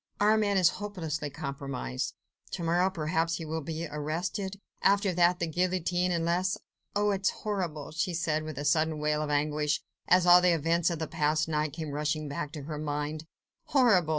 Armand 0.19 0.57
is 0.57 0.69
hopelessly 0.81 1.29
compromised... 1.29 2.15
to 2.49 2.63
morrow, 2.63 2.89
perhaps 2.89 3.35
he 3.35 3.45
will 3.45 3.61
be 3.61 3.85
arrested... 3.85 4.59
after 4.81 5.13
that 5.13 5.37
the 5.37 5.45
guillotine... 5.45 6.11
unless... 6.11 6.57
unless... 6.57 6.59
oh! 6.95 7.11
it 7.11 7.21
is 7.21 7.29
horrible!"... 7.43 7.91
she 7.91 8.11
said, 8.15 8.41
with 8.41 8.57
a 8.57 8.65
sudden 8.65 8.97
wail 8.97 9.21
of 9.21 9.29
anguish, 9.29 9.79
as 10.07 10.25
all 10.25 10.41
the 10.41 10.53
events 10.55 10.89
of 10.89 10.97
the 10.97 11.05
past 11.05 11.47
night 11.47 11.73
came 11.73 11.91
rushing 11.91 12.27
back 12.27 12.51
to 12.51 12.63
her 12.63 12.79
mind, 12.79 13.25
"horrible! 13.65 14.09